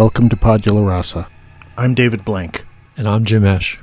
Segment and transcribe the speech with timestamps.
[0.00, 1.28] Welcome to Podula Rasa.
[1.76, 2.66] I'm David Blank.
[2.96, 3.78] And I'm Jim Esch.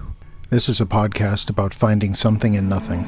[0.50, 3.04] This is a podcast about finding something in nothing.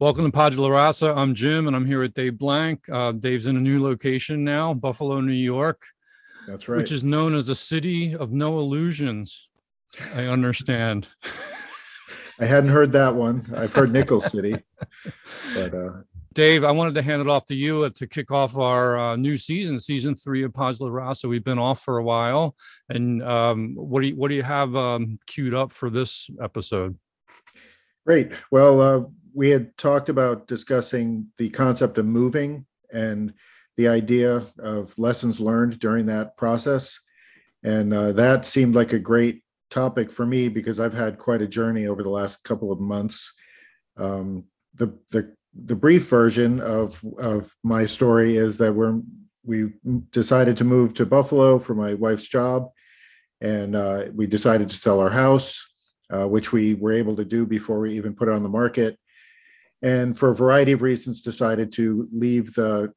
[0.00, 1.14] Welcome to Podula Rasa.
[1.14, 2.88] I'm Jim, and I'm here with Dave Blank.
[2.90, 5.84] Uh, Dave's in a new location now, Buffalo, New York.
[6.48, 6.78] That's right.
[6.78, 9.48] Which is known as the city of no illusions.
[10.16, 11.06] I understand.
[12.42, 13.46] I hadn't heard that one.
[13.56, 14.56] I've heard Nickel City,
[15.54, 15.90] but uh,
[16.34, 19.14] Dave, I wanted to hand it off to you uh, to kick off our uh,
[19.14, 21.28] new season, season three of Podula Rasa.
[21.28, 22.56] We've been off for a while,
[22.88, 26.98] and um, what do you what do you have um, queued up for this episode?
[28.04, 28.32] Great.
[28.50, 33.34] Well, uh, we had talked about discussing the concept of moving and
[33.76, 36.98] the idea of lessons learned during that process,
[37.62, 41.48] and uh, that seemed like a great topic for me because I've had quite a
[41.48, 43.32] journey over the last couple of months.
[43.96, 49.00] Um, the the the brief version of of my story is that we're
[49.44, 49.72] we
[50.10, 52.70] decided to move to Buffalo for my wife's job,
[53.40, 55.60] and uh, we decided to sell our house,
[56.10, 58.98] uh, which we were able to do before we even put it on the market,
[59.80, 62.92] and for a variety of reasons decided to leave the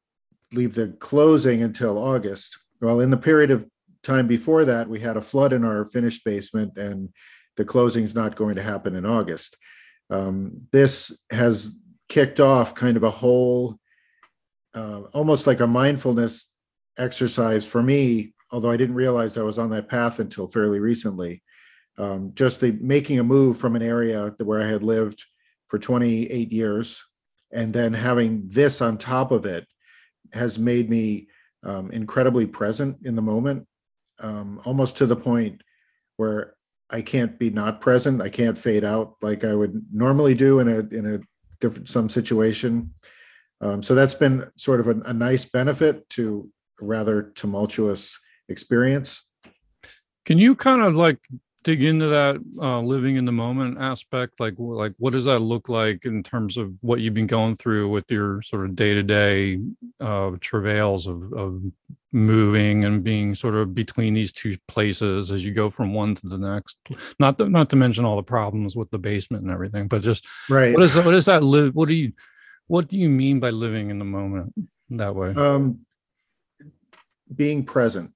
[0.52, 2.58] leave the closing until August.
[2.80, 3.66] Well, in the period of
[4.02, 7.10] time before that, we had a flood in our finished basement, and
[7.56, 9.56] the closing's not going to happen in August.
[10.10, 11.76] Um, this has
[12.08, 13.78] kicked off kind of a whole,
[14.74, 16.54] uh, almost like a mindfulness
[16.98, 21.42] exercise for me, although I didn't realize I was on that path until fairly recently.
[21.98, 25.24] Um, just the making a move from an area where I had lived
[25.66, 27.02] for 28 years
[27.52, 29.66] and then having this on top of it
[30.32, 31.28] has made me
[31.64, 33.66] um, incredibly present in the moment
[34.20, 35.62] um, almost to the point
[36.16, 36.54] where
[36.90, 38.22] I can't be not present.
[38.22, 41.20] I can't fade out like I would normally do in a in a
[41.60, 42.92] different some situation.
[43.60, 46.48] Um, so that's been sort of a, a nice benefit to
[46.80, 49.28] a rather tumultuous experience.
[50.24, 51.18] Can you kind of like
[51.66, 55.68] dig into that uh, living in the moment aspect like like what does that look
[55.68, 59.58] like in terms of what you've been going through with your sort of day-to-day
[59.98, 61.60] uh, travails of, of
[62.16, 66.26] moving and being sort of between these two places as you go from one to
[66.26, 66.78] the next.
[67.20, 70.26] Not to, not to mention all the problems with the basement and everything but just
[70.48, 70.74] right.
[70.74, 72.12] what is that, what is that live what do you
[72.68, 74.54] what do you mean by living in the moment
[74.90, 75.34] that way?
[75.34, 75.80] Um
[77.34, 78.12] being present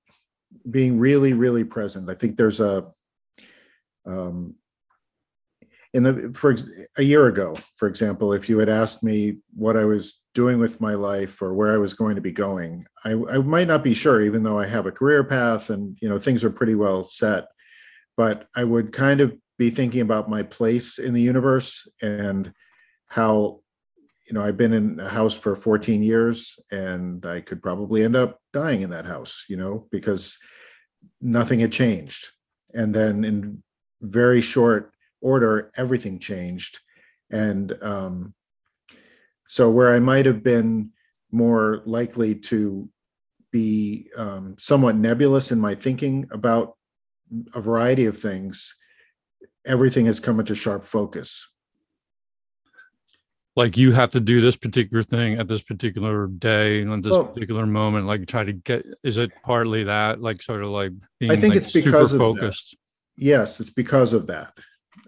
[0.70, 2.08] being really really present.
[2.08, 2.86] I think there's a
[4.06, 4.54] um,
[5.92, 6.54] in the for
[6.96, 10.80] a year ago, for example, if you had asked me what I was doing with
[10.80, 13.94] my life or where I was going to be going, I, I might not be
[13.94, 17.04] sure, even though I have a career path and you know things are pretty well
[17.04, 17.48] set.
[18.16, 22.52] But I would kind of be thinking about my place in the universe and
[23.06, 23.60] how
[24.26, 28.14] you know i've been in a house for 14 years and i could probably end
[28.16, 30.38] up dying in that house you know because
[31.20, 32.28] nothing had changed
[32.72, 33.62] and then in
[34.00, 36.80] very short order, everything changed.
[37.30, 38.34] And um,
[39.50, 40.90] so, where I might have been
[41.32, 42.88] more likely to
[43.50, 46.76] be um, somewhat nebulous in my thinking about
[47.52, 48.76] a variety of things,
[49.66, 51.48] everything has come into sharp focus.
[53.56, 57.10] Like you have to do this particular thing at this particular day and at this
[57.10, 58.06] well, particular moment.
[58.06, 58.86] Like try to get.
[59.02, 61.32] Is it partly that, like sort of like being?
[61.32, 62.76] I think like it's because super focused
[63.20, 64.52] yes, it's because of that.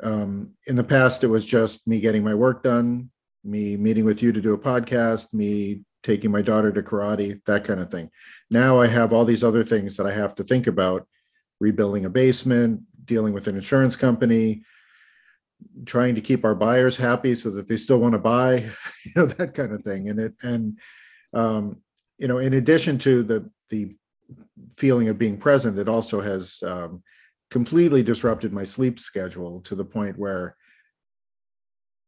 [0.03, 3.11] Um, in the past, it was just me getting my work done,
[3.45, 7.65] me meeting with you to do a podcast, me taking my daughter to karate, that
[7.65, 8.11] kind of thing.
[8.51, 11.07] Now I have all these other things that I have to think about
[11.61, 14.65] rebuilding a basement, dealing with an insurance company,
[15.87, 18.55] trying to keep our buyers happy so that they still want to buy,
[19.05, 20.09] you know, that kind of thing.
[20.09, 20.79] And it, and,
[21.33, 21.81] um,
[22.19, 23.97] you know, in addition to the, the
[24.77, 27.03] feeling of being present, it also has, um,
[27.51, 30.57] completely disrupted my sleep schedule to the point where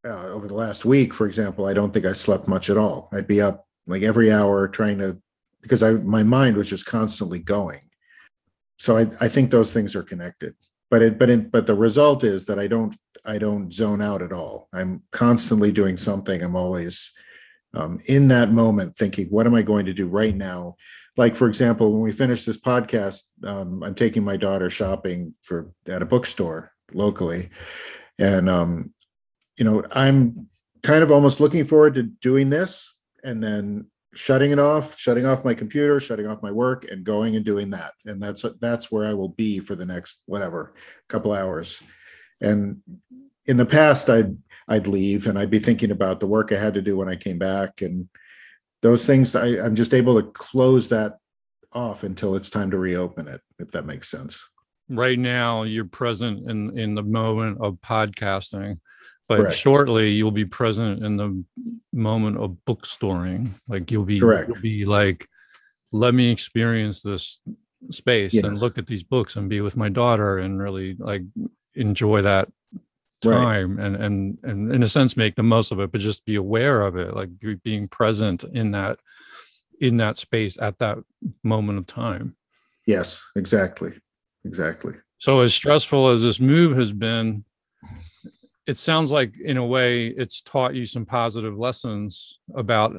[0.04, 3.08] uh, over the last week, for example, I don't think I slept much at all.
[3.12, 5.18] I'd be up like every hour trying to
[5.62, 7.88] because I my mind was just constantly going.
[8.78, 10.54] So I, I think those things are connected.
[10.90, 14.22] But it but it, but the result is that I don't I don't zone out
[14.22, 14.68] at all.
[14.72, 16.42] I'm constantly doing something.
[16.42, 17.12] I'm always
[17.74, 20.76] um, in that moment thinking, what am I going to do right now
[21.16, 25.70] like for example when we finish this podcast um, i'm taking my daughter shopping for
[25.86, 27.50] at a bookstore locally
[28.18, 28.93] and um,
[29.56, 30.48] you know i'm
[30.82, 35.44] kind of almost looking forward to doing this and then shutting it off shutting off
[35.44, 39.06] my computer shutting off my work and going and doing that and that's that's where
[39.06, 40.74] i will be for the next whatever
[41.08, 41.82] couple hours
[42.40, 42.80] and
[43.46, 44.36] in the past, I'd
[44.68, 47.16] I'd leave and I'd be thinking about the work I had to do when I
[47.16, 48.08] came back and
[48.82, 49.34] those things.
[49.36, 51.18] I, I'm just able to close that
[51.72, 54.46] off until it's time to reopen it, if that makes sense.
[54.88, 58.78] right now you're present in in the moment of podcasting
[59.28, 59.56] but Correct.
[59.56, 61.44] shortly you'll be present in the
[61.92, 64.48] moment of bookstoring like you'll be Correct.
[64.48, 65.28] you'll be like
[65.92, 67.40] let me experience this
[67.90, 71.22] space and look at these books and be with my daughter and really like
[71.74, 72.48] enjoy that
[73.24, 73.38] Right.
[73.38, 76.34] time and and and in a sense make the most of it but just be
[76.34, 78.98] aware of it like be- being present in that
[79.80, 80.98] in that space at that
[81.42, 82.36] moment of time
[82.86, 83.92] Yes, exactly,
[84.44, 84.92] exactly.
[85.16, 87.46] So as stressful as this move has been,
[88.66, 92.96] it sounds like in a way it's taught you some positive lessons about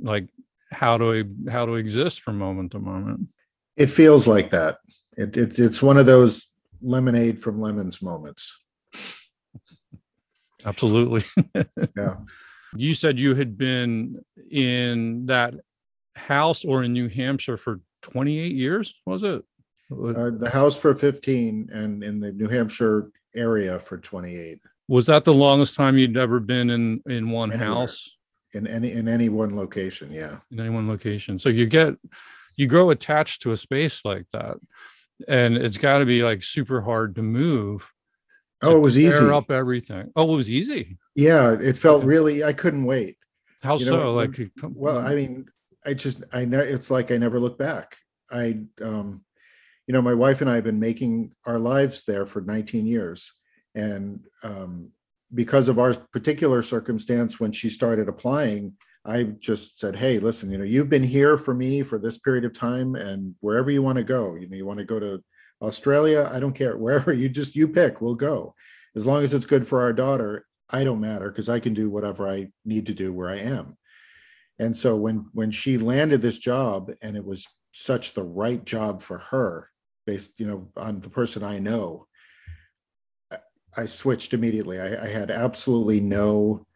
[0.00, 0.28] like
[0.72, 3.28] how to how to exist from moment to moment.
[3.76, 4.78] It feels like that.
[5.16, 6.48] It, it it's one of those
[6.82, 8.58] lemonade from lemons moments.
[10.64, 11.24] Absolutely.
[11.96, 12.16] Yeah.
[12.76, 15.54] You said you had been in that
[16.14, 19.42] house or in New Hampshire for 28 years, was it?
[19.90, 24.58] Uh, the house for 15 and in the New Hampshire area for 28
[24.88, 27.68] Was that the longest time you'd ever been in in one Anywhere.
[27.68, 28.12] house?
[28.54, 30.10] in any in any one location.
[30.12, 30.38] Yeah.
[30.50, 31.38] in any one location.
[31.38, 31.94] So you get
[32.56, 34.56] you grow attached to a space like that.
[35.28, 37.90] And it's got to be like super hard to move.
[38.62, 39.12] to Oh, it was easy.
[39.18, 40.10] up everything.
[40.16, 40.96] Oh, it was easy.
[41.14, 42.06] Yeah, it felt Okay.
[42.06, 42.44] really.
[42.44, 43.16] I couldn't wait.
[43.62, 44.14] How You know, so?
[44.14, 45.46] Like Well, I mean,
[45.84, 47.96] I just I know it's like I never look back.
[48.30, 49.22] I um
[49.86, 53.32] you know, my wife and I have been making our lives there for 19 years.
[53.76, 54.90] And um
[55.34, 58.72] because of our particular circumstance when she started applying,
[59.04, 62.44] I just said, "Hey, listen, you know, you've been here for me for this period
[62.44, 65.22] of time and wherever you want to go, you know, you want to go to
[65.62, 66.76] Australia, I don't care.
[66.86, 68.54] Wherever you just you pick, we'll go.
[68.96, 71.88] As long as it's good for our daughter, I don't matter because I can do
[71.88, 73.76] whatever I need to do where I am."
[74.58, 79.02] And so when when she landed this job and it was such the right job
[79.02, 79.70] for her
[80.06, 82.06] based, you know, on the person I know,
[83.76, 84.80] I- switched immediately.
[84.80, 86.66] I, I had absolutely no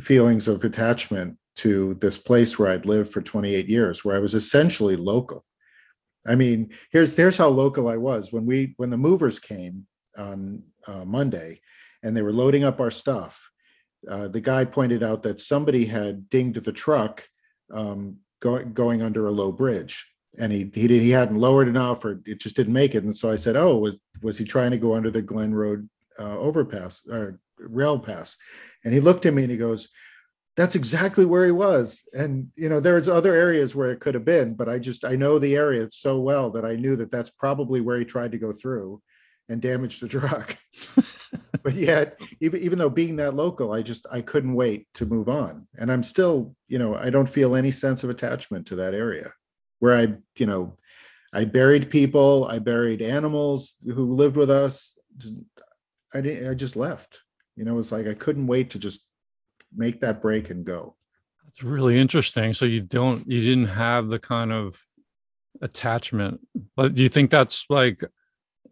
[0.00, 4.34] feelings of attachment to this place where I'd lived for 28 years, where I was
[4.34, 5.44] essentially local.
[6.26, 9.86] I mean, here's here's how local I was when we when the movers came
[10.16, 11.60] on uh, Monday,
[12.02, 13.50] and they were loading up our stuff.
[14.08, 17.26] Uh, the guy pointed out that somebody had dinged the truck
[17.72, 20.06] um, going going under a low bridge,
[20.38, 23.02] and he he did, he hadn't lowered enough, or it just didn't make it.
[23.04, 25.88] And so I said, "Oh, was was he trying to go under the Glen Road
[26.18, 28.36] uh, overpass or rail pass?"
[28.84, 29.88] And he looked at me and he goes,
[30.56, 34.24] "That's exactly where he was." And you know, there's other areas where it could have
[34.24, 37.30] been, but I just I know the area so well that I knew that that's
[37.30, 39.00] probably where he tried to go through
[39.48, 40.56] and damage the truck.
[41.62, 45.28] but yet, even even though being that local, I just I couldn't wait to move
[45.28, 45.66] on.
[45.78, 49.32] And I'm still, you know, I don't feel any sense of attachment to that area
[49.78, 50.76] where I, you know,
[51.32, 54.98] I buried people, I buried animals who lived with us.
[56.14, 57.20] I didn't I just left.
[57.56, 59.06] You know, it's like I couldn't wait to just
[59.74, 60.96] make that break and go.
[61.48, 62.54] It's really interesting.
[62.54, 64.80] So you don't you didn't have the kind of
[65.60, 66.40] attachment.
[66.76, 68.02] But do you think that's like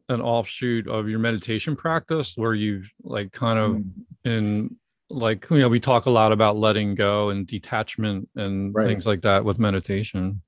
[0.09, 3.93] an offshoot of your meditation practice where you've like kind of Mm.
[4.25, 4.77] in
[5.09, 8.87] like you know we talk a lot about letting go and detachment and Right.
[8.87, 10.43] things like that with meditation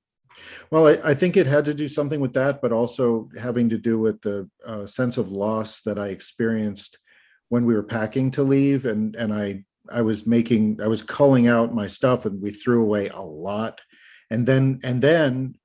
[0.71, 3.77] Well, I, I think it had to do something with that, but also having to
[3.77, 6.97] do with the uh, sense of loss that I experienced
[7.49, 11.47] when we were packing to leave, and and I I was making I was culling
[11.47, 13.81] out my stuff, and we threw away a lot,
[14.29, 15.55] and then and then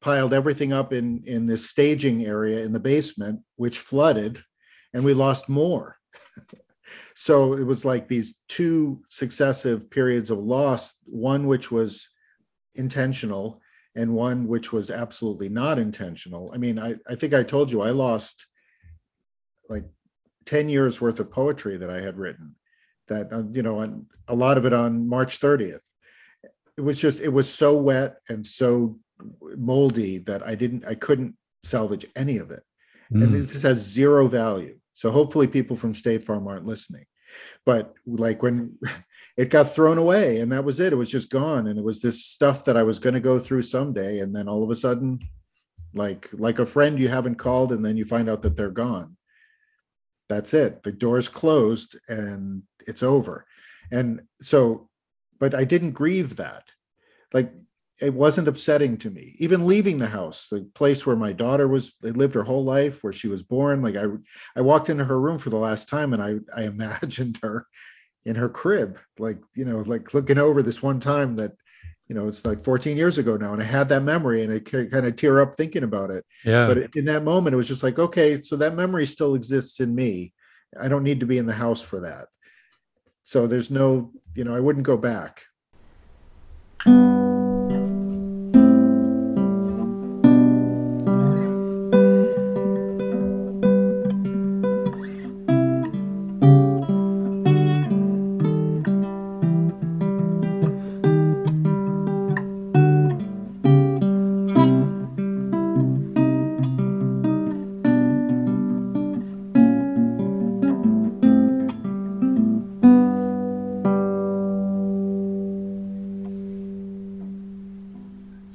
[0.00, 4.42] piled everything up in in this staging area in the basement, which flooded,
[4.92, 5.96] and we lost more.
[7.14, 12.08] so it was like these two successive periods of loss, one which was
[12.74, 13.59] intentional
[13.96, 16.50] and one which was absolutely not intentional.
[16.54, 18.46] I mean, I, I think I told you I lost
[19.68, 19.84] like
[20.46, 22.54] 10 years worth of poetry that I had written
[23.08, 25.80] that, uh, you know, on a lot of it on March 30th.
[26.76, 28.98] It was just, it was so wet and so
[29.56, 32.62] moldy that I didn't, I couldn't salvage any of it.
[33.10, 33.32] And Mm.
[33.32, 34.78] this has zero value.
[34.92, 37.06] So hopefully people from State Farm aren't listening.
[37.66, 38.78] But like when
[39.36, 41.66] it got thrown away and that was it, it was just gone.
[41.66, 44.20] And it was this stuff that I was going to go through someday.
[44.20, 45.18] And then all of a sudden,
[45.94, 49.16] like like a friend you haven't called, and then you find out that they're gone.
[50.28, 50.84] That's it.
[50.84, 53.46] The door's closed and it's over.
[53.90, 54.88] And so,
[55.40, 56.70] but I didn't grieve that.
[57.34, 57.52] Like
[58.00, 59.36] it wasn't upsetting to me.
[59.38, 63.04] Even leaving the house, the place where my daughter was, they lived her whole life,
[63.04, 63.82] where she was born.
[63.82, 64.04] Like I,
[64.56, 67.66] I walked into her room for the last time, and I, I imagined her
[68.24, 71.52] in her crib, like you know, like looking over this one time that,
[72.06, 74.58] you know, it's like 14 years ago now, and I had that memory, and I
[74.58, 76.24] kind of tear up thinking about it.
[76.44, 76.66] Yeah.
[76.66, 79.94] But in that moment, it was just like, okay, so that memory still exists in
[79.94, 80.32] me.
[80.80, 82.26] I don't need to be in the house for that.
[83.24, 85.42] So there's no, you know, I wouldn't go back.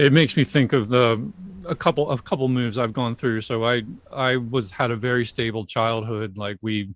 [0.06, 1.32] It makes me think of the
[1.68, 3.42] a couple of couple moves I've gone through.
[3.42, 3.82] So I
[4.14, 6.38] I was had a very stable childhood.
[6.38, 6.94] Like we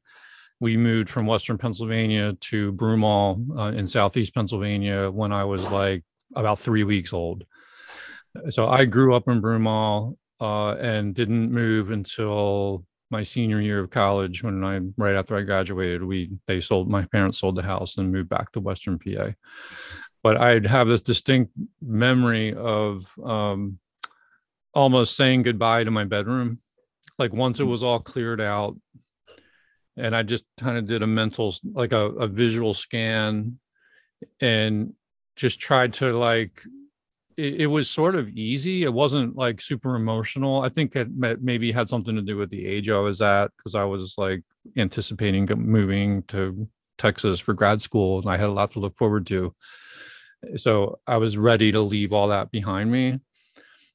[0.59, 6.03] we moved from Western Pennsylvania to Broomall uh, in Southeast Pennsylvania when I was like
[6.35, 7.45] about three weeks old.
[8.51, 13.89] So I grew up in Broomall uh, and didn't move until my senior year of
[13.89, 16.03] college when I right after I graduated.
[16.03, 19.31] We they sold my parents sold the house and moved back to Western PA
[20.23, 23.79] but I'd have this distinct memory of um,
[24.73, 26.59] almost saying goodbye to my bedroom.
[27.17, 27.69] Like once it mm.
[27.69, 28.77] was all cleared out,
[29.97, 33.59] and I just kind of did a mental, like a, a visual scan,
[34.41, 34.93] and
[35.35, 36.61] just tried to like.
[37.37, 38.83] It, it was sort of easy.
[38.83, 40.61] It wasn't like super emotional.
[40.61, 43.75] I think it maybe had something to do with the age I was at because
[43.75, 44.43] I was like
[44.77, 49.25] anticipating moving to Texas for grad school, and I had a lot to look forward
[49.27, 49.55] to
[50.57, 53.19] so I was ready to leave all that behind me.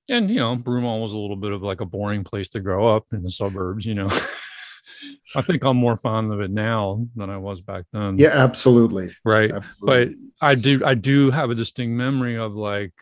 [0.09, 2.95] And you know, Broomall was a little bit of like a boring place to grow
[2.95, 4.11] up in the suburbs, you know.
[5.37, 8.19] I think I'm more fond of it now than I was back then.
[8.19, 9.15] Yeah, absolutely.
[9.25, 9.51] Right.
[9.51, 10.17] Absolutely.
[10.41, 12.93] But I do I do have a distinct memory of like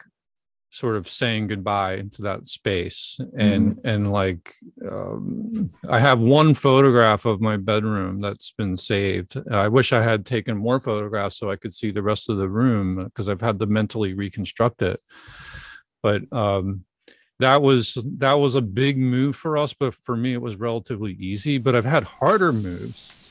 [0.72, 3.18] sort of saying goodbye to that space.
[3.38, 3.86] And mm-hmm.
[3.86, 4.54] and like
[4.90, 9.34] um, i have one photograph of my bedroom that's been saved.
[9.50, 12.48] I wish i had taken more photographs so i could see the rest of the
[12.48, 15.00] room because i've had to mentally reconstruct it.
[16.02, 16.84] But um,
[17.38, 21.12] that was that was a big move for us but for me it was relatively
[21.12, 21.58] easy.
[21.58, 23.21] But i've had harder moves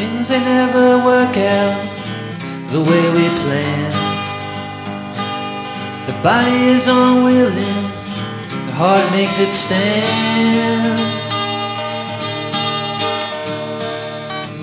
[0.00, 1.76] things they never work out
[2.72, 3.92] the way we plan.
[6.08, 7.82] The body is unwilling,
[8.68, 10.98] the heart makes it stand.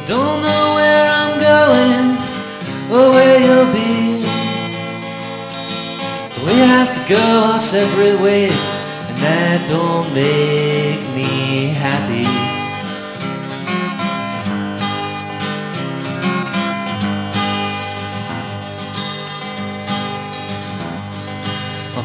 [0.08, 2.08] Don't know where I'm going
[2.94, 4.26] or where you'll be.
[6.48, 8.60] We have to go our separate ways,
[9.10, 12.37] and that don't make me happy.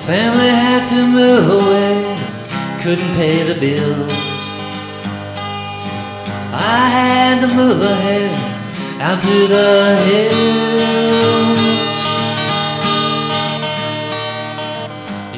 [0.06, 2.18] Family had to move away,
[2.82, 4.12] couldn't pay the bills.
[6.52, 8.32] I had to move ahead
[9.00, 10.28] out to the hills.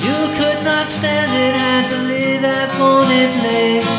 [0.02, 3.94] You could not stand it, had to leave that phony place.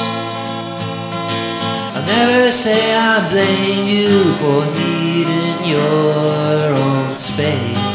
[1.95, 7.94] I'll never say I blame you for needing your own space.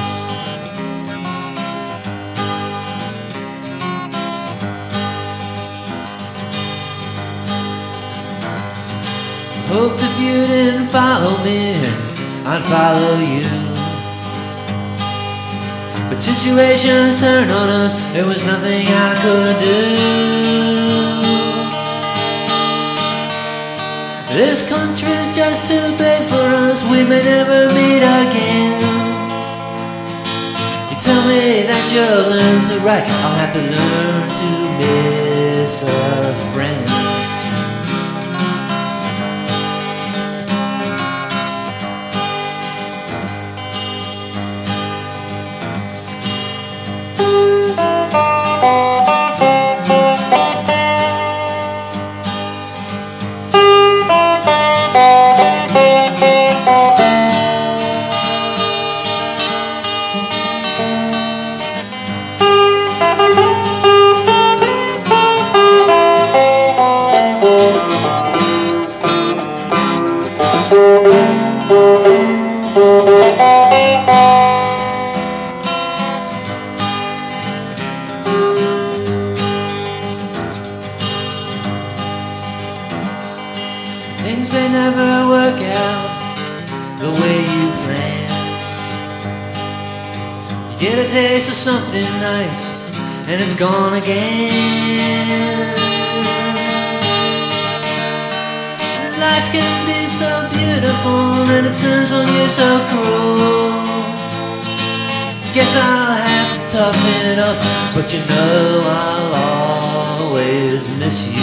[10.21, 11.81] You didn't follow me,
[12.45, 13.49] I'd follow you.
[16.09, 19.81] But situations turned on us, there was nothing I could do.
[24.37, 28.81] This country's just too big for us, we may never meet again.
[30.91, 36.35] You tell me that you'll learn to write, I'll have to learn to miss a
[36.53, 36.90] friend.
[91.61, 92.65] Something nice,
[93.29, 94.49] and it's gone again.
[99.21, 103.77] Life can be so beautiful, and it turns on you so cruel.
[105.53, 107.59] Guess I'll have to toughen it up,
[107.95, 109.35] but you know I'll
[110.25, 111.41] always miss you.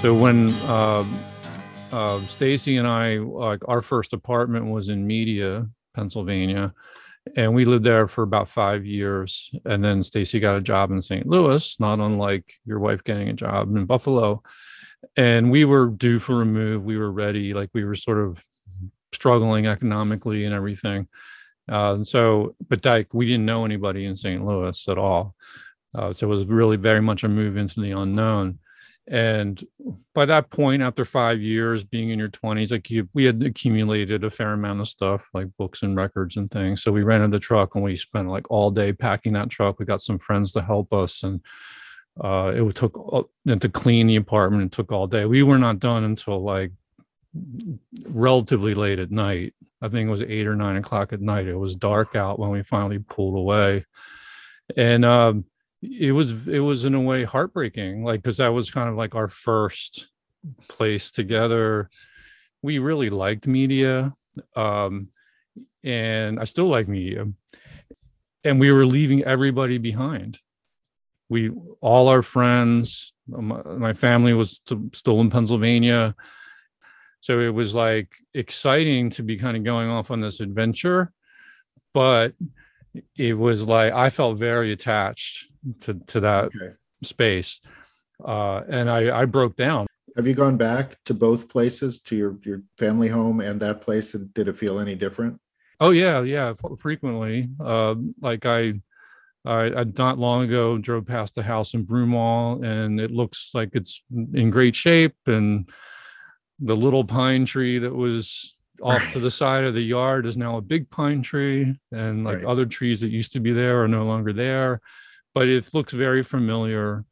[0.00, 1.04] So when uh,
[1.96, 6.74] uh, Stacy and I, like our first apartment was in Media, Pennsylvania,
[7.36, 9.50] and we lived there for about five years.
[9.64, 11.26] And then Stacy got a job in St.
[11.26, 14.42] Louis, not unlike your wife getting a job in Buffalo.
[15.16, 16.84] And we were due for a move.
[16.84, 18.44] We were ready, like we were sort of
[19.14, 21.08] struggling economically and everything.
[21.66, 24.44] Uh, so, but like we didn't know anybody in St.
[24.44, 25.34] Louis at all.
[25.94, 28.58] Uh, so it was really very much a move into the unknown
[29.08, 29.64] and
[30.14, 34.24] by that point after five years being in your 20s like you we had accumulated
[34.24, 36.82] a fair amount of stuff like books and records and things.
[36.82, 39.78] So we rented the truck and we spent like all day packing that truck.
[39.78, 41.40] We got some friends to help us and
[42.20, 45.24] uh, it took uh, to clean the apartment it took all day.
[45.24, 46.72] We were not done until like
[48.08, 49.54] relatively late at night.
[49.82, 51.46] I think it was eight or nine o'clock at night.
[51.46, 53.84] It was dark out when we finally pulled away.
[54.76, 55.44] And um
[55.82, 59.14] it was it was in a way heartbreaking like because that was kind of like
[59.14, 60.08] our first
[60.68, 61.90] place together.
[62.62, 64.14] We really liked media
[64.54, 65.08] um
[65.82, 67.26] and i still like media
[68.44, 70.38] and we were leaving everybody behind.
[71.28, 74.60] We all our friends my, my family was
[74.92, 76.14] still in pennsylvania.
[77.20, 81.12] So it was like exciting to be kind of going off on this adventure
[81.92, 82.34] but
[83.16, 85.46] it was like i felt very attached
[85.80, 86.74] to to that okay.
[87.02, 87.60] space
[88.24, 92.38] uh, and I, I broke down have you gone back to both places to your
[92.42, 95.38] your family home and that place and did it feel any different
[95.80, 98.74] oh yeah yeah frequently uh, like I,
[99.44, 103.70] I i not long ago drove past the house in broomall and it looks like
[103.74, 104.02] it's
[104.34, 105.68] in great shape and
[106.58, 109.12] the little pine tree that was off right.
[109.12, 112.44] to the side of the yard is now a big pine tree and like right.
[112.44, 114.80] other trees that used to be there are no longer there
[115.36, 117.04] but it looks very familiar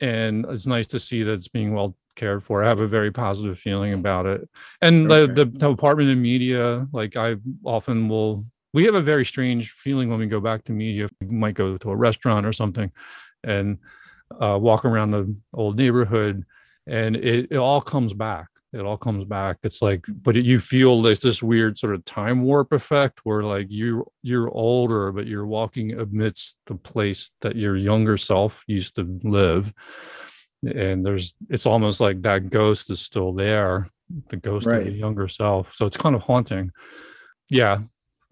[0.00, 2.64] and it's nice to see that it's being well cared for.
[2.64, 4.48] I have a very positive feeling about it.
[4.80, 5.32] And okay.
[5.32, 8.44] the, the apartment in media, like I often will,
[8.74, 11.08] we have a very strange feeling when we go back to media.
[11.20, 12.90] We might go to a restaurant or something
[13.44, 13.78] and
[14.40, 16.44] uh, walk around the old neighborhood
[16.88, 19.58] and it, it all comes back it all comes back.
[19.62, 23.70] It's like but you feel there's this weird sort of time warp effect where like
[23.70, 29.20] you you're older but you're walking amidst the place that your younger self used to
[29.22, 29.72] live.
[30.64, 33.88] And there's it's almost like that ghost is still there
[34.28, 34.80] the ghost right.
[34.80, 35.74] of the younger self.
[35.74, 36.70] So it's kind of haunting.
[37.50, 37.80] Yeah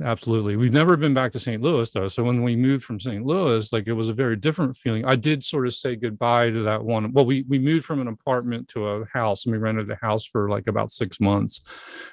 [0.02, 0.56] absolutely.
[0.56, 3.72] We've never been back to st louis though so when we moved from st louis
[3.72, 5.04] like it was a very different feeling.
[5.04, 8.08] I did sort of say goodbye to that one well we we moved from an
[8.08, 11.60] apartment to a house and we rented the house for like about six months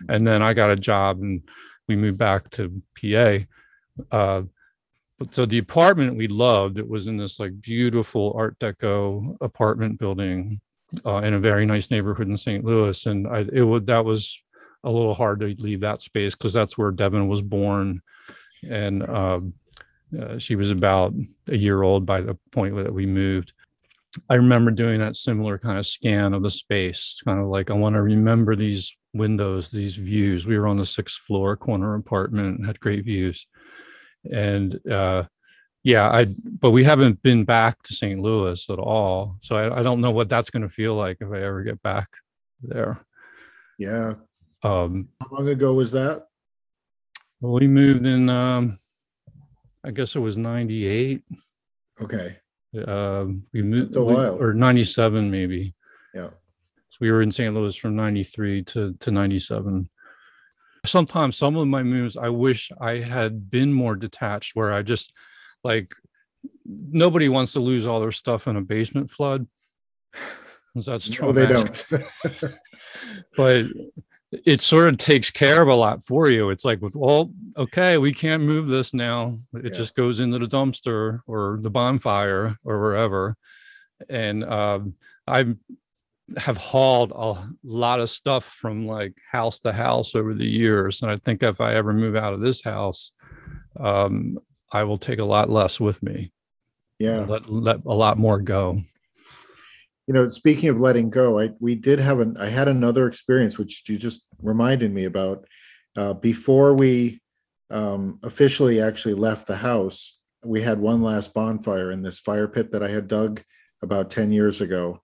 [0.09, 1.41] and then i got a job and
[1.87, 3.45] we moved back to pa
[4.11, 4.41] uh,
[5.19, 9.99] but so the apartment we loved it was in this like beautiful art deco apartment
[9.99, 10.59] building
[11.05, 14.41] uh, in a very nice neighborhood in st louis and i it would that was
[14.83, 18.01] a little hard to leave that space because that's where Devin was born,
[18.67, 19.53] and um,
[20.19, 21.13] uh, she was about
[21.47, 23.53] a year old by the point that we moved.
[24.29, 27.73] I remember doing that similar kind of scan of the space, kind of like I
[27.73, 30.47] want to remember these windows, these views.
[30.47, 33.47] We were on the sixth floor corner apartment, had great views,
[34.31, 35.23] and uh,
[35.83, 36.25] yeah, I.
[36.25, 38.19] But we haven't been back to St.
[38.19, 41.31] Louis at all, so I, I don't know what that's going to feel like if
[41.31, 42.09] I ever get back
[42.61, 43.05] there.
[43.77, 44.13] Yeah,
[44.63, 46.27] um, How long ago was that?
[47.41, 48.79] Well, we moved in, um,
[49.83, 51.23] I guess it was 98.
[52.01, 52.37] Okay.
[52.85, 54.41] Um, we moved a while.
[54.41, 55.73] or 97 maybe.
[56.13, 56.29] Yeah.
[56.89, 57.53] So we were in St.
[57.53, 59.89] Louis from 93 to, to 97.
[60.85, 65.11] Sometimes some of my moves, I wish I had been more detached where I just
[65.63, 65.93] like
[66.65, 69.47] nobody wants to lose all their stuff in a basement flood.
[70.75, 71.27] That's true.
[71.27, 71.85] No, they don't.
[73.37, 73.65] but
[74.31, 76.49] it sort of takes care of a lot for you.
[76.49, 79.39] It's like, well, okay, we can't move this now.
[79.53, 79.77] It yeah.
[79.77, 83.37] just goes into the dumpster or the bonfire or wherever.
[84.09, 85.55] And um, I
[86.35, 91.01] have hauled a lot of stuff from like house to house over the years.
[91.01, 93.11] And I think if I ever move out of this house,
[93.79, 94.39] um,
[94.71, 96.33] I will take a lot less with me.
[96.99, 97.25] Yeah.
[97.27, 98.81] let, let a lot more go.
[100.07, 103.57] You know, speaking of letting go, I we did have an I had another experience
[103.57, 105.45] which you just reminded me about
[105.97, 107.21] uh, before we
[107.69, 110.17] um, officially actually left the house.
[110.45, 113.43] We had one last bonfire in this fire pit that I had dug
[113.81, 115.01] about ten years ago,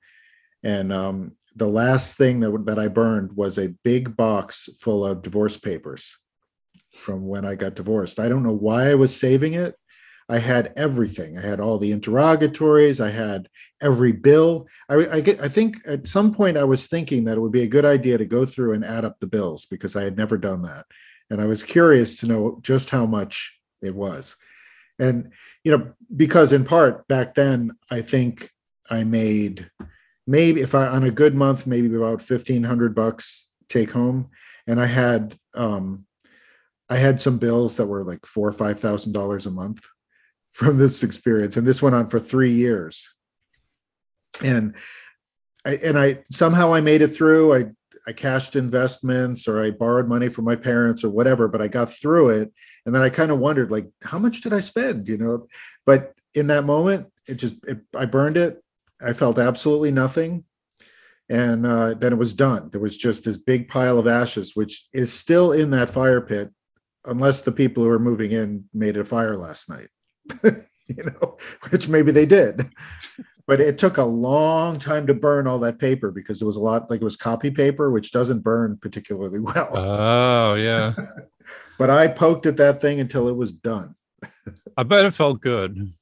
[0.64, 5.22] and um, the last thing that that I burned was a big box full of
[5.22, 6.18] divorce papers
[6.94, 8.20] from when I got divorced.
[8.20, 9.76] I don't know why I was saving it.
[10.30, 11.38] I had everything.
[11.38, 13.02] I had all the interrogatories.
[13.02, 13.50] I had
[13.82, 14.68] every bill.
[14.90, 15.42] I, I get.
[15.42, 18.18] I think at some point I was thinking that it would be a good idea
[18.18, 20.86] to go through and add up the bills because I had never done that,
[21.30, 24.36] and I was curious to know just how much it was.
[25.00, 25.32] And
[25.64, 28.50] you know, because in part back then, I think
[28.90, 29.70] I made
[30.26, 34.30] maybe if I on a good month, maybe about fifteen hundred bucks take home,
[34.68, 36.06] and I had um,
[36.90, 39.84] I had some bills that were like four or five thousand dollars a month
[40.54, 43.14] from this experience, and this went on for three years.
[44.42, 44.76] And
[45.66, 47.56] I and I somehow I made it through.
[47.56, 47.66] I
[48.06, 51.94] I cashed investments or I borrowed money from my parents or whatever, but I got
[51.94, 52.54] through it.
[52.86, 55.08] And then I kind of wondered, like, how much did I spend?
[55.08, 55.48] You know,
[55.86, 58.62] but in that moment, it just it, I burned it.
[59.02, 60.44] I felt absolutely nothing.
[61.30, 62.70] And uh, then it was done.
[62.70, 66.52] There was just this big pile of ashes, which is still in that fire pit,
[67.06, 69.88] unless the people who are moving in made a fire last night.
[70.44, 71.38] you know,
[71.70, 72.70] which maybe they did.
[73.46, 76.62] But it took a long time to burn all that paper because it was a
[76.62, 79.70] lot like it was copy paper, which doesn't burn particularly well.
[79.74, 80.94] Oh yeah,
[81.78, 83.96] but I poked at that thing until it was done.
[84.78, 85.94] I bet it felt good.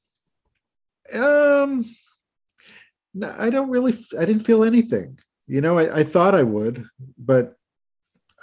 [1.13, 1.85] Um,
[3.13, 3.97] no, I don't really.
[4.19, 5.17] I didn't feel anything.
[5.47, 6.85] You know, I, I thought I would,
[7.17, 7.57] but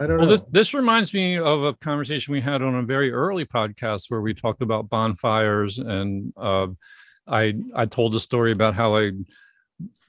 [0.00, 0.32] I don't Well, know.
[0.32, 4.20] this this reminds me of a conversation we had on a very early podcast where
[4.20, 6.68] we talked about bonfires, and uh,
[7.26, 9.12] I I told a story about how I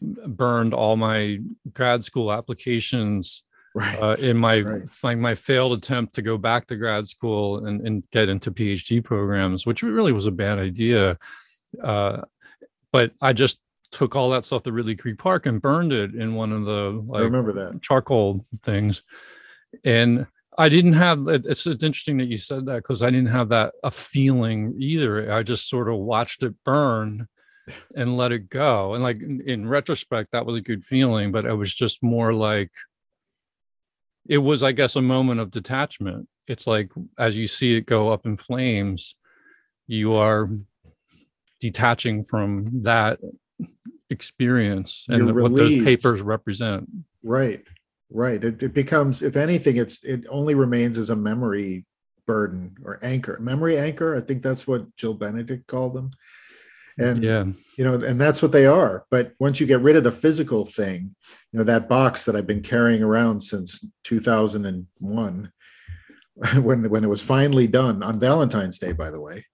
[0.01, 1.39] burned all my
[1.73, 3.43] grad school applications
[3.75, 4.01] right.
[4.01, 4.83] uh, in my right.
[5.03, 9.03] like my failed attempt to go back to grad school and, and get into PhD
[9.03, 11.17] programs, which really was a bad idea.
[11.83, 12.21] Uh,
[12.91, 13.59] but I just
[13.91, 17.03] took all that stuff to Ridley Creek Park and burned it in one of the
[17.13, 17.81] I remember that.
[17.81, 19.03] charcoal things
[19.83, 20.25] and
[20.57, 23.73] i didn't have it's, it's interesting that you said that because i didn't have that
[23.83, 25.31] a feeling either.
[25.31, 27.27] I just sort of watched it burn
[27.95, 28.95] and let it go.
[28.95, 32.33] And like in, in retrospect that was a good feeling but it was just more
[32.33, 32.71] like
[34.27, 36.27] it was i guess a moment of detachment.
[36.47, 39.15] It's like as you see it go up in flames
[39.87, 40.49] you are
[41.59, 43.19] detaching from that
[44.09, 46.89] experience and You're what those papers represent.
[47.23, 47.63] Right.
[48.11, 48.43] Right.
[48.43, 51.85] It, it becomes, if anything, it's it only remains as a memory
[52.25, 53.37] burden or anchor.
[53.39, 54.15] Memory anchor.
[54.15, 56.11] I think that's what Jill Benedict called them.
[56.97, 57.45] And yeah
[57.79, 59.05] you know, and that's what they are.
[59.09, 61.15] But once you get rid of the physical thing,
[61.53, 65.51] you know, that box that I've been carrying around since 2001,
[66.61, 69.45] when when it was finally done on Valentine's Day, by the way,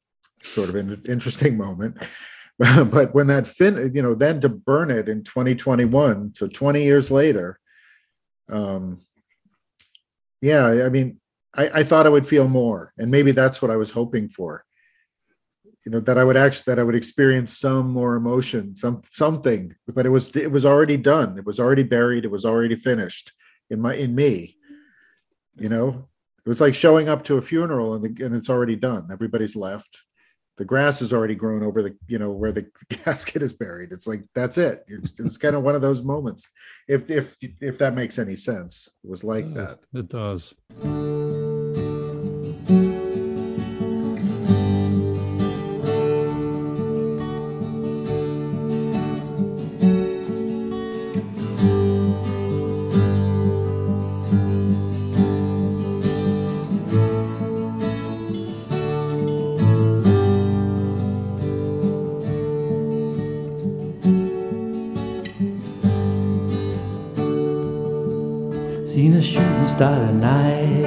[0.42, 1.98] sort of an interesting moment.
[2.58, 7.12] but when that fin, you know, then to burn it in 2021, so 20 years
[7.12, 7.60] later,
[8.50, 9.02] um,
[10.42, 11.20] yeah, I mean,
[11.56, 14.64] I, I thought I would feel more, and maybe that's what I was hoping for.
[15.86, 19.76] You know that i would actually that i would experience some more emotion some something
[19.94, 21.38] but it was it was already done.
[21.38, 22.26] It was already buried.
[22.26, 23.34] It was already finished
[23.70, 24.58] in my in me.
[25.58, 26.10] You know
[26.44, 29.10] it was like showing up to a funeral and, the, and it's already done.
[29.12, 29.96] Everybody's left
[30.58, 33.92] the grass has already grown over the you know where the casket is buried.
[33.92, 34.86] It's like that's it.
[34.88, 36.50] It was kind of one of those moments.
[36.88, 39.80] If if if that makes any sense it was like Uh, that.
[39.94, 40.54] It does.
[69.76, 70.86] A shooting star tonight,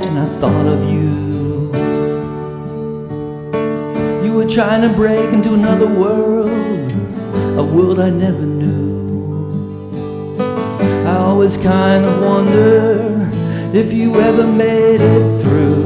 [0.00, 1.72] and I thought of you.
[4.24, 6.92] You were trying to break into another world,
[7.58, 10.40] a world I never knew.
[11.06, 13.30] I always kind of wonder
[13.72, 15.84] if you ever made it through.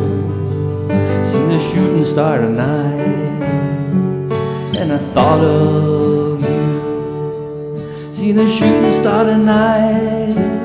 [1.26, 3.42] Seen a shooting star tonight,
[4.76, 8.12] and I thought of you.
[8.14, 10.55] Seen a shooting star tonight,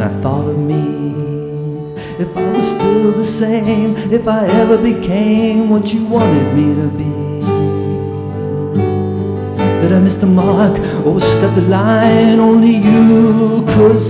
[0.00, 1.94] and I thought of me.
[2.18, 6.88] if I was still the same, if I ever became what you wanted me to
[7.00, 7.14] be.
[9.80, 14.00] Did I miss the mark, overstep the line only you could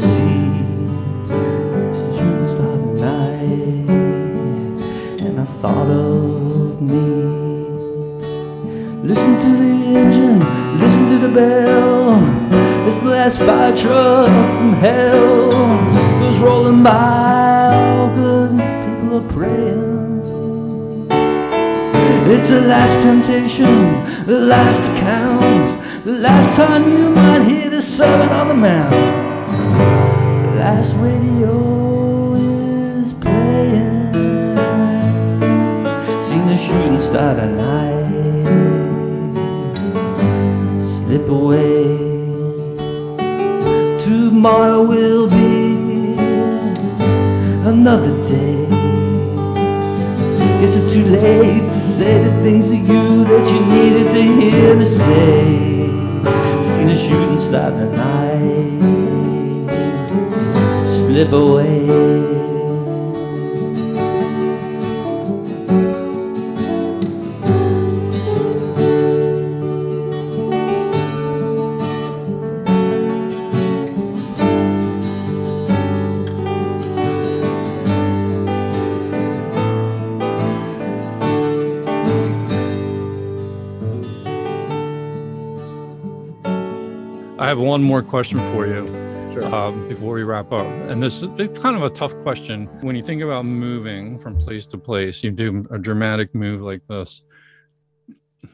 [87.50, 88.86] have one more question for you
[89.32, 89.44] Sure.
[89.52, 90.66] um, before we wrap up.
[90.88, 92.66] And this is kind of a tough question.
[92.80, 96.82] When you think about moving from place to place, you do a dramatic move like
[96.88, 97.22] this.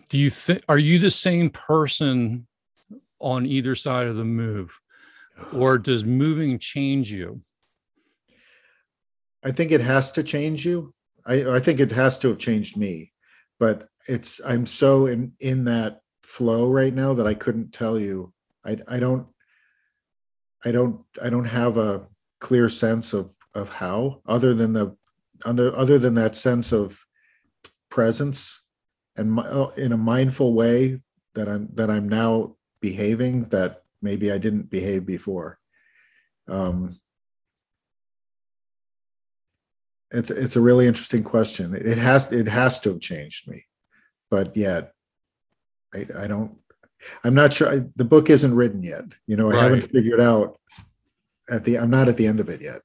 [0.09, 2.47] Do you think, are you the same person
[3.19, 4.81] on either side of the move?
[5.53, 7.43] Or does moving change you?
[9.45, 10.95] I think it has to change you.
[11.27, 13.13] I, I think it has to have changed me,
[13.61, 18.33] but it's, I'm so in, in that flow right now that I couldn't tell you.
[18.67, 19.27] I, I don't,
[20.65, 22.07] I don't, I don't have a
[22.41, 24.97] clear sense of, of how, other than the,
[25.45, 26.99] other, other than that sense of
[27.91, 28.63] presence
[29.17, 31.01] and uh, in a mindful way
[31.35, 35.59] that I'm, that I'm now behaving that maybe I didn't behave before.
[36.49, 36.99] Um,
[40.11, 41.75] it's it's a really interesting question.
[41.75, 43.65] It has it has to have changed me,
[44.31, 44.93] but yet
[45.95, 46.57] I I don't.
[47.25, 47.69] I'm not sure.
[47.69, 49.05] I, the book isn't written yet.
[49.27, 50.59] You know, I haven't figured out
[51.51, 51.79] at the.
[51.79, 52.81] I'm not at the end of it yet.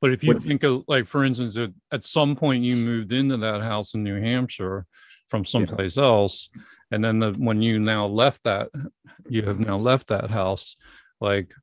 [0.00, 3.12] But if you What- think of like, for instance, at, at some point you moved
[3.12, 4.86] into that house in New Hampshire
[5.28, 6.50] from someplace else,
[6.90, 8.68] and then the, when you now left that,
[9.28, 10.76] you have now left that house.
[11.24, 11.54] Like,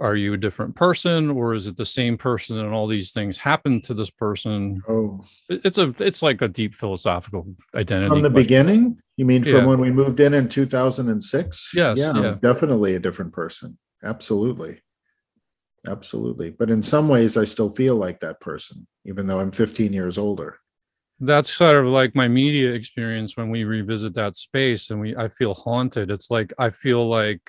[0.00, 3.36] are you a different person, or is it the same person, and all these things
[3.36, 4.82] happen to this person?
[4.88, 8.08] Oh, It's a, it's like a deep philosophical identity.
[8.08, 8.42] from the question.
[8.42, 8.98] beginning?
[9.16, 9.66] You mean from Yeah.
[9.66, 11.70] when we moved in in 2006?
[11.74, 12.28] Yes, Yeah, yeah.
[12.32, 13.78] I'm definitely a different person.
[14.02, 14.80] Absolutely.
[15.86, 16.50] Absolutely.
[16.50, 20.18] But in some ways, I still feel like that person, even though I'm 15 years
[20.18, 20.58] older.
[21.20, 25.26] that's sort of like my media experience when we revisit that space and we i
[25.38, 27.44] feel haunted it's like i feel like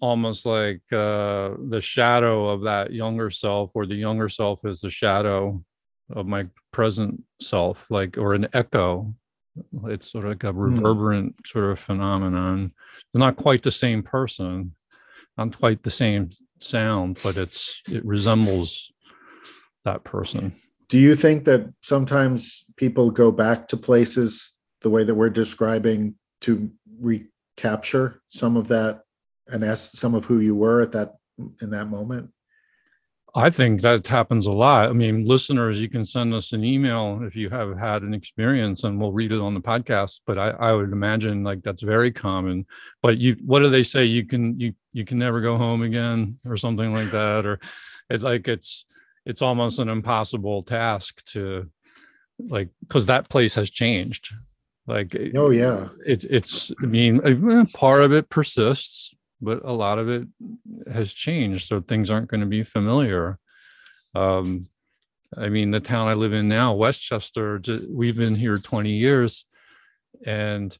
[0.00, 4.90] almost like uh the shadow of that younger self or the younger self is the
[4.90, 5.62] shadow
[6.10, 9.14] of my present self like or an echo.
[9.86, 12.72] It's sort of like a reverberant sort of phenomenon.
[13.12, 14.74] They're not quite the same person
[15.36, 18.92] not quite the same sound but it's it resembles
[19.84, 20.52] that person.
[20.88, 26.14] Do you think that sometimes people go back to places the way that we're describing
[26.42, 26.70] to
[27.00, 29.02] recapture some of that
[29.48, 31.16] and ask some of who you were at that
[31.60, 32.30] in that moment?
[33.34, 34.88] I think that happens a lot.
[34.88, 38.84] I mean, listeners, you can send us an email if you have had an experience
[38.84, 40.20] and we'll read it on the podcast.
[40.26, 42.66] But I, I would imagine like that's very common.
[43.02, 44.06] But you what do they say?
[44.06, 47.44] You can you you can never go home again or something like that.
[47.44, 47.60] Or
[48.08, 48.86] it's like it's
[49.26, 51.70] it's almost an impossible task to
[52.38, 54.32] like because that place has changed.
[54.86, 55.88] Like Oh yeah.
[56.06, 60.26] it, it's i mean eh, part of it persists but a lot of it
[60.92, 63.38] has changed so things aren't going to be familiar.
[64.14, 64.68] Um
[65.36, 69.44] i mean the town i live in now westchester we've been here 20 years
[70.24, 70.78] and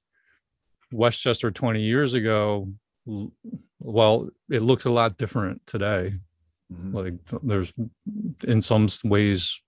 [0.91, 2.73] westchester 20 years ago
[3.79, 6.15] well it looks a lot different today.
[6.73, 6.95] Mhm.
[6.95, 7.73] like there's
[8.47, 9.61] in some ways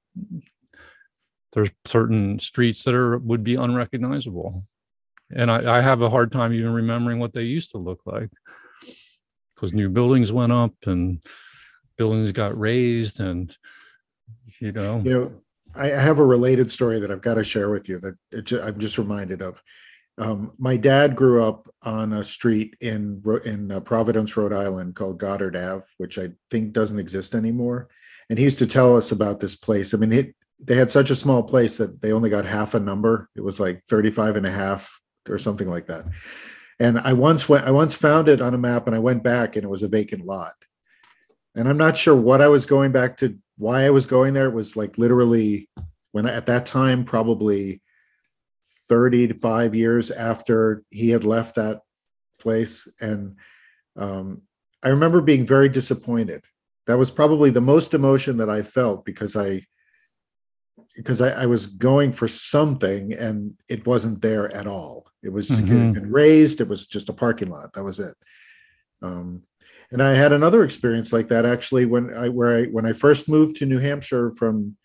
[1.53, 4.63] there's certain streets that are would be unrecognizable.
[5.31, 8.31] And I, I have a hard time even remembering what they used to look like
[9.61, 11.23] because new buildings went up and
[11.99, 13.55] buildings got razed and
[14.61, 15.33] You know, You know,
[15.75, 18.79] I have a related story that I've got to share with you that it I'm
[18.79, 19.63] just reminded of.
[20.19, 25.19] Um, my dad grew up on a street in in uh, Providence, Rhode Island, called
[25.19, 27.89] Goddard Ave, which I think doesn't exist anymore.
[28.29, 29.93] And he used to tell us about this place.
[29.95, 32.81] I mean, it, they had such a small place that they only got half a
[32.81, 33.29] number.
[33.35, 36.05] It was like 35 and a half or something like that.
[36.81, 39.55] And I once went, I once found it on a map and I went back
[39.55, 40.55] and it was a vacant lot.
[41.55, 44.47] And I'm not sure what I was going back to, why I was going there.
[44.47, 45.69] It was like literally
[46.13, 47.83] when I, at that time, probably
[48.89, 51.83] 35 years after he had left that
[52.39, 52.89] place.
[52.99, 53.37] And
[53.97, 54.43] um,
[54.83, 56.45] I remember being very disappointed.
[56.87, 59.67] That was probably the most emotion that I felt because I,
[61.01, 65.07] because I, I was going for something and it wasn't there at all.
[65.23, 65.95] It was it had Mhm.
[65.95, 66.61] been razed.
[66.61, 67.73] It was just a parking lot.
[67.73, 68.15] That was it.
[69.01, 69.43] Um,
[69.91, 73.31] and I had another experience like that actually when I where I when I first
[73.31, 74.77] moved to New Hampshire from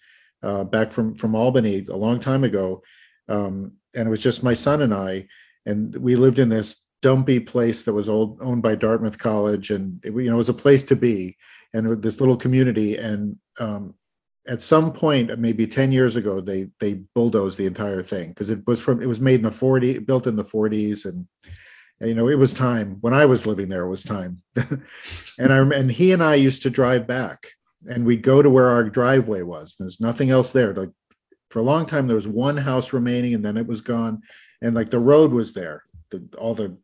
[0.41, 2.81] uh, back from from Albany a long time ago,
[3.27, 5.27] um, and it was just my son and I,
[5.65, 9.99] and we lived in this dumpy place that was old, owned by Dartmouth College, and
[10.05, 11.35] it, you know it was a place to be,
[11.73, 13.95] and this little community, and um,
[14.47, 18.65] at some point maybe 10 years ago they they bulldozed the entire thing because it
[18.67, 21.27] was from it was made in the 40 built in the 40s and,
[22.01, 22.97] you know it was time.
[23.01, 24.41] When i was living there it was time.
[25.39, 27.47] And i and he and i used to drive back
[27.87, 29.75] and we'd go to where our driveway was.
[29.77, 30.73] There's nothing else there.
[30.73, 30.91] Like
[31.49, 34.21] for a long time there was one house remaining and then it was gone
[34.61, 35.83] and like the road was there.
[36.11, 36.77] The, all the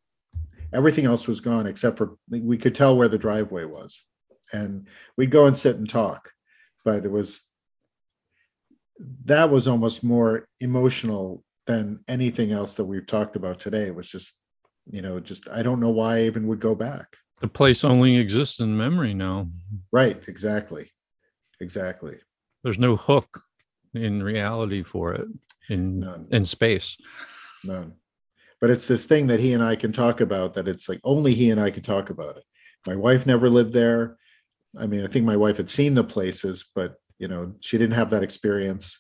[0.74, 4.02] everything else was gone except for we could tell where the driveway was.
[4.54, 6.32] And we'd go and sit and talk
[6.84, 7.50] but it was
[9.26, 13.86] that was almost more emotional than anything else that we've talked about today.
[13.88, 14.34] It was just
[14.90, 17.18] you know just i don't know why i even would go back.
[17.40, 19.48] The place only exists in memory now.
[19.92, 20.90] right exactly
[21.60, 22.18] exactly.
[22.64, 23.44] There's no hook
[23.94, 25.28] in reality for it
[25.70, 26.28] in none.
[26.32, 26.98] in space.
[27.64, 27.94] none.
[28.60, 31.34] But it's this thing that he and i can talk about that it's like only
[31.34, 32.44] he and i can talk about it.
[32.88, 34.18] My wife never lived there.
[34.78, 37.96] I mean i think my wife had seen the places but you know she didn't
[37.96, 39.00] have that experience.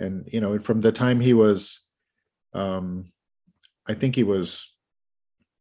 [0.00, 1.80] And you know from the time he was
[2.54, 3.12] um
[3.86, 4.74] i think he was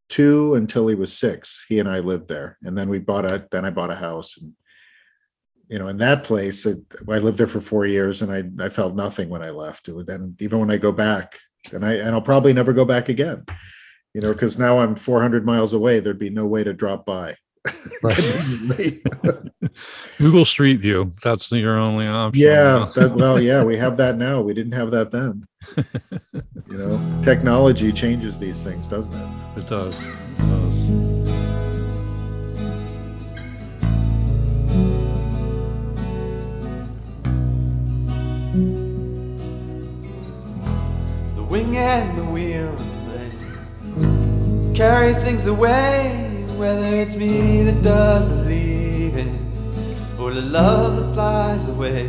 [0.07, 2.57] two until he was six he and i lived there.
[2.63, 4.53] And then we bought a then i bought a house and
[5.67, 8.69] you know in that place it, i lived there for four years and i i
[8.69, 9.89] felt nothing when i left.
[9.89, 11.39] Would and even when i go back
[11.73, 13.43] and i and i'll probably never go back again
[14.13, 17.35] you know because now i'm 400 miles away there'd be no way to drop by
[18.01, 19.01] conveniently.
[20.17, 21.11] Google Street View.
[21.23, 22.41] That's your only option.
[22.43, 25.45] yeah that, well yeah we have that now we didn't have that then
[26.71, 29.13] you know technology changes these things doesn't
[29.55, 29.93] it it does.
[29.99, 30.77] It does.
[41.35, 42.75] The wing and the wheel,
[43.09, 46.26] they carry things away.
[46.57, 49.31] Whether it's me that does the leaving
[50.19, 52.07] or the love that flies away.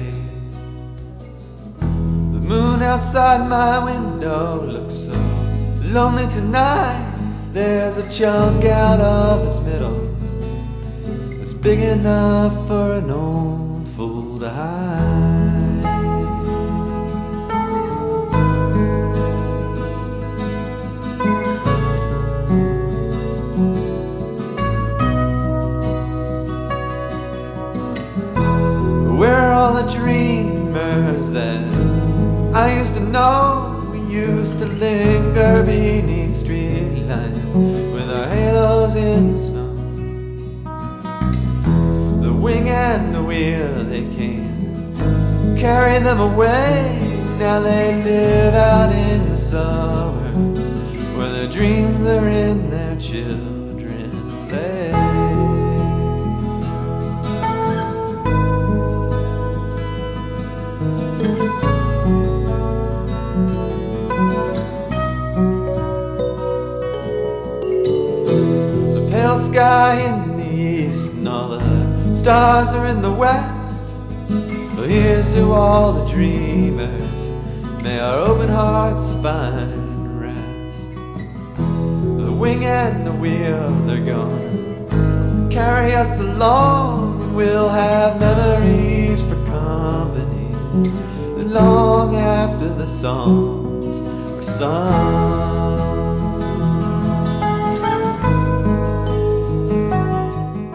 [1.78, 5.12] The moon outside my window looks so
[5.84, 7.14] lonely tonight.
[7.52, 10.16] There's a chunk out of its middle
[11.36, 15.07] that's big enough for an old fool to hide.
[29.68, 31.62] All the dreamers that
[32.54, 33.86] I used to know?
[33.92, 39.74] We used to linger beneath streetlights with our halos in the snow.
[42.22, 44.96] The wing and the wheel, they came,
[45.58, 46.98] carry them away.
[47.38, 50.32] Now they live out in the summer
[51.18, 55.07] where their dreams are in their children's play.
[69.46, 73.84] Sky in the east and all the stars are in the west.
[74.28, 77.02] Well, here's to all the dreamers.
[77.82, 80.90] May our open hearts find rest.
[82.24, 89.36] The wing and the wheel, they're gonna carry us along, and we'll have memories for
[89.46, 90.38] company
[91.48, 95.47] long after the songs are sung.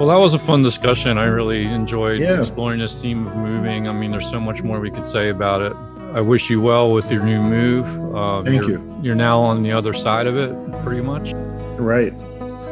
[0.03, 1.17] Well, that was a fun discussion.
[1.17, 2.37] I really enjoyed Yeah.
[2.39, 3.87] exploring this theme of moving.
[3.87, 5.71] I mean, there's so much more we could say about it.
[6.13, 7.85] I wish you well with your new move.
[8.13, 8.95] Uh, Thank you're, you.
[9.01, 11.31] You're now on the other side of it, pretty much.
[11.77, 12.13] Right,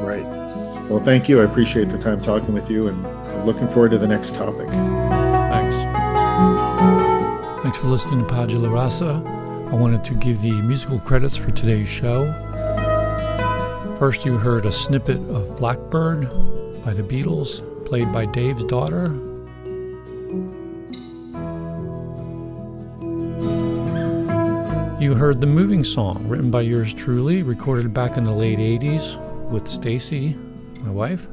[0.02, 0.26] right.
[0.90, 1.40] Well, thank you.
[1.40, 4.68] I appreciate the time talking with you and I'm looking forward to the next topic.
[4.68, 5.76] Thanks.
[7.64, 9.24] Thanks for listening to Padula Rasa.
[9.72, 12.26] I wanted to give the musical credits for today's show.
[14.00, 16.30] First, you heard a snippet of Blackbird
[16.84, 19.06] by the Beatles, played by Dave's daughter.
[25.02, 29.18] You heard the moving song written by yours truly, recorded back in the late 80s
[29.50, 30.36] with Stacy,
[30.82, 31.28] my wife.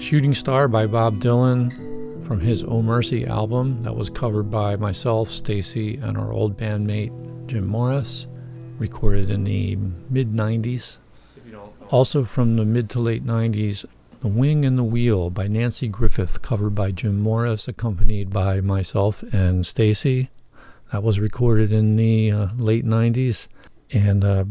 [0.00, 5.30] Shooting Star by Bob Dylan from his Oh Mercy album that was covered by myself,
[5.30, 7.12] Stacy, and our old bandmate
[7.46, 8.26] Jim Morris,
[8.78, 9.76] recorded in the
[10.10, 10.98] mid 90s.
[11.92, 13.84] Also from the mid to late 90s,
[14.20, 19.22] The Wing and the Wheel by Nanci Griffith, covered by Jim Morris, accompanied by myself
[19.24, 20.30] and Stacy.
[20.90, 23.46] That was recorded in the uh, late 90s.
[23.92, 24.44] And uh,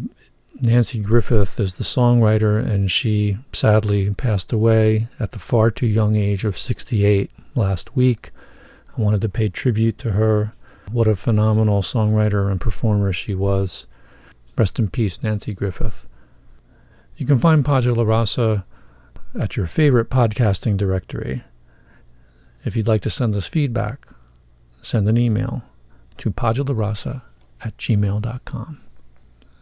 [0.62, 6.16] Nanci Griffith is the songwriter, and she sadly passed away at the far too young
[6.16, 8.30] age of 68 last week.
[8.96, 10.54] I wanted to pay tribute to her.
[10.92, 13.88] What a phenomenal songwriter and performer she was.
[14.56, 16.06] Rest in peace, Nanci Griffith.
[17.22, 18.66] You can find Padula Rasa
[19.40, 21.44] at your favorite podcasting directory.
[22.66, 24.08] If you'd like to send us feedback,
[24.82, 25.62] send an email
[26.18, 27.22] to padularasa
[27.64, 28.82] at gmail.com.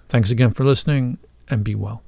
[0.07, 1.17] Thanks again for listening
[1.49, 2.01] and be well.